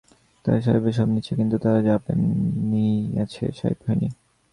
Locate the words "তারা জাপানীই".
1.57-2.95